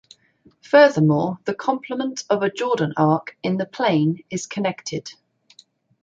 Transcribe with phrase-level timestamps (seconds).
[0.63, 5.13] Furthermore, the complement of a Jordan arc in the plane is connected.